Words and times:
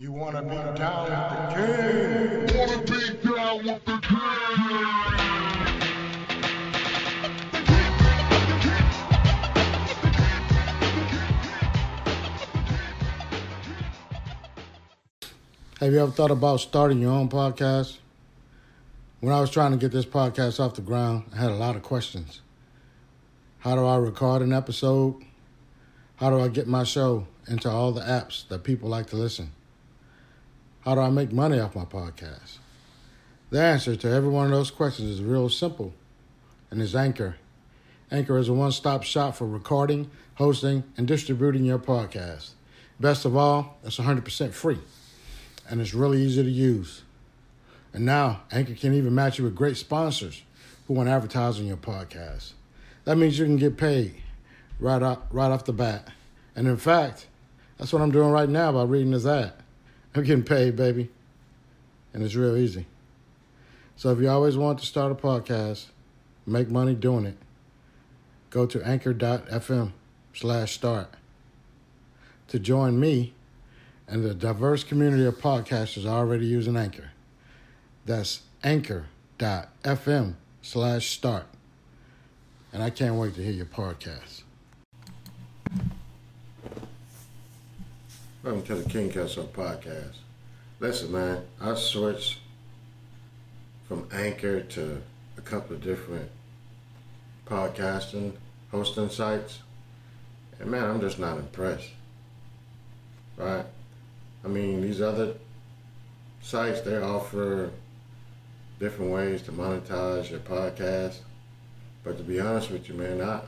You 0.00 0.12
wanna 0.12 0.42
be 0.42 0.54
down 0.78 1.10
with 1.10 1.18
the 1.34 2.46
king? 2.46 2.56
Wanna 2.56 2.82
be 2.84 3.34
down 3.34 3.66
with 3.66 3.84
the 3.84 3.98
king? 3.98 4.18
Have 15.80 15.92
you 15.92 15.98
ever 15.98 16.12
thought 16.12 16.30
about 16.30 16.60
starting 16.60 17.00
your 17.00 17.10
own 17.10 17.28
podcast? 17.28 17.98
When 19.18 19.34
I 19.34 19.40
was 19.40 19.50
trying 19.50 19.72
to 19.72 19.78
get 19.78 19.90
this 19.90 20.06
podcast 20.06 20.60
off 20.60 20.74
the 20.76 20.82
ground, 20.82 21.24
I 21.34 21.38
had 21.38 21.50
a 21.50 21.56
lot 21.56 21.74
of 21.74 21.82
questions. 21.82 22.40
How 23.58 23.74
do 23.74 23.84
I 23.84 23.96
record 23.96 24.42
an 24.42 24.52
episode? 24.52 25.16
How 26.14 26.30
do 26.30 26.38
I 26.38 26.46
get 26.46 26.68
my 26.68 26.84
show 26.84 27.26
into 27.48 27.68
all 27.68 27.90
the 27.90 28.02
apps 28.02 28.46
that 28.46 28.62
people 28.62 28.88
like 28.88 29.06
to 29.06 29.16
listen? 29.16 29.50
How 30.80 30.94
do 30.94 31.00
I 31.00 31.10
make 31.10 31.32
money 31.32 31.58
off 31.58 31.74
my 31.74 31.84
podcast? 31.84 32.58
The 33.50 33.60
answer 33.60 33.96
to 33.96 34.08
every 34.08 34.28
one 34.30 34.46
of 34.46 34.52
those 34.52 34.70
questions 34.70 35.10
is 35.10 35.22
real 35.22 35.48
simple, 35.48 35.92
and 36.70 36.80
is 36.80 36.94
Anchor. 36.94 37.36
Anchor 38.10 38.38
is 38.38 38.48
a 38.48 38.54
one 38.54 38.72
stop 38.72 39.02
shop 39.02 39.36
for 39.36 39.46
recording, 39.46 40.10
hosting, 40.36 40.84
and 40.96 41.06
distributing 41.06 41.64
your 41.64 41.78
podcast. 41.78 42.50
Best 43.00 43.24
of 43.24 43.36
all, 43.36 43.78
it's 43.84 43.98
100% 43.98 44.52
free 44.52 44.78
and 45.68 45.80
it's 45.80 45.94
really 45.94 46.22
easy 46.22 46.42
to 46.42 46.50
use. 46.50 47.02
And 47.92 48.04
now 48.04 48.42
Anchor 48.50 48.74
can 48.74 48.94
even 48.94 49.14
match 49.14 49.38
you 49.38 49.44
with 49.44 49.54
great 49.54 49.76
sponsors 49.76 50.42
who 50.86 50.94
want 50.94 51.08
to 51.08 51.12
advertise 51.12 51.58
on 51.58 51.66
your 51.66 51.76
podcast. 51.76 52.52
That 53.04 53.16
means 53.16 53.38
you 53.38 53.44
can 53.44 53.56
get 53.56 53.76
paid 53.76 54.14
right 54.80 55.02
off, 55.02 55.18
right 55.30 55.50
off 55.50 55.64
the 55.64 55.72
bat. 55.72 56.08
And 56.56 56.66
in 56.66 56.76
fact, 56.76 57.26
that's 57.76 57.92
what 57.92 58.02
I'm 58.02 58.10
doing 58.10 58.30
right 58.30 58.48
now 58.48 58.72
by 58.72 58.84
reading 58.84 59.12
this 59.12 59.26
ad. 59.26 59.52
I'm 60.18 60.24
getting 60.24 60.42
paid, 60.42 60.74
baby. 60.74 61.10
And 62.12 62.24
it's 62.24 62.34
real 62.34 62.56
easy. 62.56 62.86
So 63.94 64.10
if 64.10 64.18
you 64.18 64.28
always 64.28 64.56
want 64.56 64.80
to 64.80 64.86
start 64.86 65.12
a 65.12 65.14
podcast, 65.14 65.86
make 66.44 66.68
money 66.68 66.96
doing 66.96 67.24
it, 67.24 67.36
go 68.50 68.66
to 68.66 68.82
anchor.fm 68.82 69.92
slash 70.34 70.74
start. 70.74 71.14
To 72.48 72.58
join 72.58 72.98
me 72.98 73.34
and 74.08 74.24
the 74.24 74.34
diverse 74.34 74.82
community 74.82 75.24
of 75.24 75.36
podcasters 75.36 76.04
already 76.04 76.46
using 76.46 76.76
Anchor. 76.76 77.12
That's 78.04 78.42
anchor.fm 78.64 80.34
slash 80.62 81.10
start. 81.10 81.46
And 82.72 82.82
I 82.82 82.90
can't 82.90 83.14
wait 83.14 83.36
to 83.36 83.44
hear 83.44 83.52
your 83.52 83.66
podcast. 83.66 84.42
Welcome 88.44 88.62
to 88.66 88.76
the 88.76 88.88
King 88.88 89.10
Castle 89.10 89.50
podcast. 89.52 90.14
Listen, 90.78 91.10
man, 91.10 91.42
I 91.60 91.74
switched 91.74 92.38
from 93.88 94.06
Anchor 94.12 94.60
to 94.60 95.02
a 95.36 95.40
couple 95.40 95.74
of 95.74 95.82
different 95.82 96.30
podcasting, 97.46 98.34
hosting 98.70 99.10
sites. 99.10 99.58
And 100.60 100.70
man, 100.70 100.84
I'm 100.84 101.00
just 101.00 101.18
not 101.18 101.36
impressed. 101.36 101.88
Right? 103.36 103.66
I 104.44 104.48
mean, 104.48 104.82
these 104.82 105.00
other 105.00 105.34
sites, 106.40 106.82
they 106.82 106.96
offer 106.96 107.72
different 108.78 109.10
ways 109.10 109.42
to 109.42 109.52
monetize 109.52 110.30
your 110.30 110.40
podcast. 110.40 111.16
But 112.04 112.18
to 112.18 112.22
be 112.22 112.38
honest 112.38 112.70
with 112.70 112.88
you, 112.88 112.94
man, 112.94 113.20
I, 113.20 113.40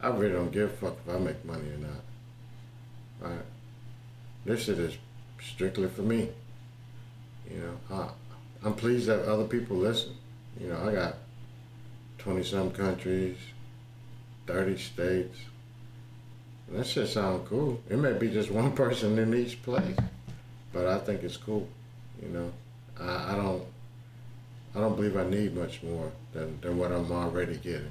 I 0.00 0.10
really 0.10 0.34
don't 0.34 0.52
give 0.52 0.70
a 0.70 0.72
fuck 0.72 0.96
if 1.04 1.12
I 1.12 1.18
make 1.18 1.44
money 1.44 1.68
or 1.68 1.78
not. 1.78 3.30
Right? 3.32 3.44
This 4.44 4.64
shit 4.64 4.78
is 4.78 4.96
strictly 5.40 5.88
for 5.88 6.02
me. 6.02 6.28
You 7.50 7.58
know, 7.58 7.96
I, 7.96 8.08
I'm 8.66 8.74
pleased 8.74 9.06
that 9.06 9.28
other 9.30 9.44
people 9.44 9.76
listen. 9.76 10.16
You 10.60 10.68
know, 10.68 10.88
I 10.88 10.92
got 10.92 11.14
20 12.18 12.42
some 12.42 12.70
countries, 12.70 13.36
30 14.46 14.78
states. 14.78 15.38
That 16.70 16.86
shit 16.86 17.08
sound 17.08 17.46
cool. 17.46 17.80
It 17.88 17.98
may 17.98 18.12
be 18.12 18.30
just 18.30 18.50
one 18.50 18.72
person 18.76 19.18
in 19.18 19.34
each 19.34 19.62
place, 19.62 19.96
but 20.72 20.86
I 20.86 20.98
think 20.98 21.22
it's 21.22 21.36
cool. 21.36 21.68
You 22.22 22.28
know, 22.28 22.52
I, 22.98 23.32
I 23.32 23.36
don't, 23.36 23.64
I 24.74 24.80
don't 24.80 24.96
believe 24.96 25.16
I 25.16 25.24
need 25.24 25.54
much 25.54 25.82
more 25.82 26.10
than 26.32 26.60
than 26.60 26.78
what 26.78 26.92
I'm 26.92 27.10
already 27.12 27.56
getting. 27.56 27.90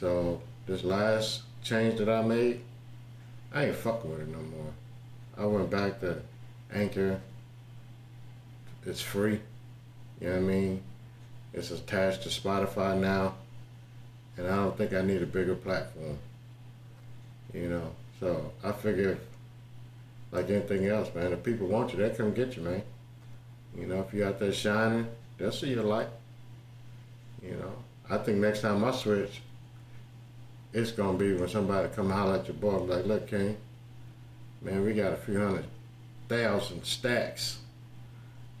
So 0.00 0.40
this 0.66 0.84
last 0.84 1.42
change 1.62 1.98
that 1.98 2.08
I 2.08 2.22
made, 2.22 2.60
I 3.52 3.66
ain't 3.66 3.76
fucking 3.76 4.10
with 4.10 4.20
it 4.20 4.28
no 4.28 4.38
more. 4.38 4.72
I 5.38 5.44
went 5.44 5.70
back 5.70 6.00
to 6.00 6.22
Anchor. 6.72 7.20
It's 8.84 9.02
free. 9.02 9.40
You 10.20 10.28
know 10.28 10.32
what 10.34 10.38
I 10.38 10.42
mean? 10.42 10.82
It's 11.52 11.70
attached 11.70 12.22
to 12.22 12.28
Spotify 12.28 12.98
now, 12.98 13.34
and 14.36 14.46
I 14.46 14.56
don't 14.56 14.76
think 14.76 14.92
I 14.92 15.02
need 15.02 15.22
a 15.22 15.26
bigger 15.26 15.54
platform. 15.54 16.18
You 17.52 17.68
know, 17.68 17.90
so 18.20 18.52
I 18.62 18.72
figure, 18.72 19.18
like 20.32 20.50
anything 20.50 20.86
else, 20.86 21.14
man, 21.14 21.32
if 21.32 21.42
people 21.42 21.66
want 21.66 21.92
you, 21.92 21.98
they 21.98 22.10
come 22.10 22.32
get 22.32 22.56
you, 22.56 22.62
man. 22.62 22.82
You 23.76 23.86
know, 23.86 24.00
if 24.06 24.12
you're 24.14 24.28
out 24.28 24.38
there 24.38 24.52
shining, 24.52 25.06
they'll 25.38 25.52
see 25.52 25.70
your 25.70 25.84
light. 25.84 26.08
You 27.42 27.52
know, 27.52 27.72
I 28.10 28.18
think 28.18 28.38
next 28.38 28.62
time 28.62 28.84
I 28.84 28.92
switch, 28.92 29.40
it's 30.72 30.92
gonna 30.92 31.16
be 31.16 31.34
when 31.34 31.48
somebody 31.48 31.88
come 31.94 32.10
holler 32.10 32.36
at 32.36 32.46
your 32.46 32.56
boy, 32.56 32.78
like, 32.78 33.06
look, 33.06 33.28
King, 33.28 33.56
man, 34.66 34.84
we 34.84 34.92
got 34.92 35.12
a 35.12 35.16
few 35.16 35.38
hundred 35.38 35.64
thousand 36.28 36.84
stacks 36.84 37.58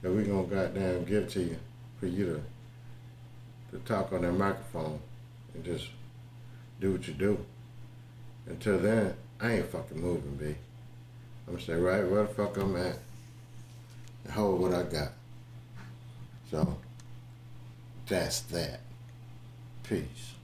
that 0.02 0.12
we 0.12 0.22
gonna 0.22 0.44
goddamn 0.44 1.04
give 1.04 1.28
to 1.32 1.40
you 1.40 1.58
for 1.98 2.06
you 2.06 2.26
to 2.26 3.76
to 3.76 3.84
talk 3.84 4.12
on 4.12 4.22
that 4.22 4.32
microphone 4.32 5.00
and 5.52 5.64
just 5.64 5.88
do 6.80 6.92
what 6.92 7.08
you 7.08 7.14
do. 7.14 7.44
Until 8.46 8.78
then, 8.78 9.14
I 9.40 9.54
ain't 9.54 9.66
fucking 9.66 10.00
moving, 10.00 10.36
B. 10.36 10.54
I'm 11.46 11.54
gonna 11.54 11.60
stay 11.60 11.74
right 11.74 12.08
where 12.08 12.22
the 12.22 12.28
fuck 12.28 12.56
I'm 12.56 12.76
at 12.76 12.98
and 14.22 14.32
hold 14.32 14.60
what 14.60 14.72
I 14.72 14.84
got. 14.84 15.10
So, 16.52 16.78
that's 18.06 18.40
that. 18.42 18.78
Peace. 19.82 20.35